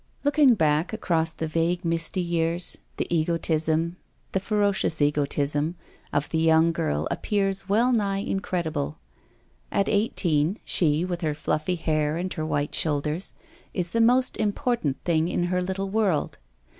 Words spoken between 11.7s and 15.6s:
hair and her white shoulders, is the most important thing in